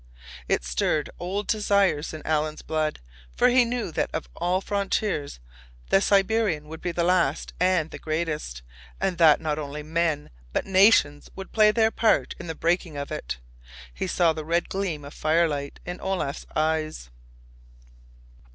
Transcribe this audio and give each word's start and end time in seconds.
It 0.49 0.63
stirred 0.65 1.11
old 1.19 1.45
desires 1.45 2.11
in 2.11 2.25
Alan's 2.25 2.63
blood, 2.63 2.99
for 3.37 3.49
he 3.49 3.63
knew 3.63 3.91
that 3.91 4.09
of 4.13 4.27
all 4.35 4.59
frontiers 4.59 5.39
the 5.91 6.01
Siberian 6.01 6.67
would 6.67 6.81
be 6.81 6.91
the 6.91 7.03
last 7.03 7.53
and 7.59 7.91
the 7.91 7.99
greatest, 7.99 8.63
and 8.99 9.19
that 9.19 9.39
not 9.39 9.59
only 9.59 9.83
men, 9.83 10.31
but 10.53 10.65
nations, 10.65 11.29
would 11.35 11.51
play 11.51 11.69
their 11.69 11.91
part 11.91 12.33
in 12.39 12.47
the 12.47 12.55
breaking 12.55 12.97
of 12.97 13.11
it. 13.11 13.37
He 13.93 14.07
saw 14.07 14.33
the 14.33 14.43
red 14.43 14.69
gleam 14.69 15.05
of 15.05 15.13
firelight 15.13 15.79
in 15.85 15.99
Olaf's 16.01 16.47
eyes. 16.55 17.11